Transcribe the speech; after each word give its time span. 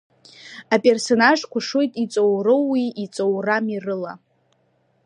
Аперсонажқәа 0.75 1.59
шоит 1.67 1.91
иҵоуроуи 2.03 2.85
иҵоурами 3.03 3.81
рыла. 3.85 4.13